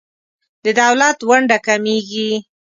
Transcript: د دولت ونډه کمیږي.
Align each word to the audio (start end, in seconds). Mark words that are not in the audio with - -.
د 0.63 0.65
دولت 0.81 1.17
ونډه 1.29 1.57
کمیږي. 1.67 2.31